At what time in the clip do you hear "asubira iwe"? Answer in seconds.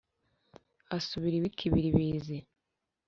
0.97-1.47